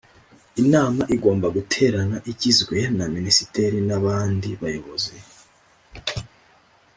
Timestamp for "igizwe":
2.31-2.77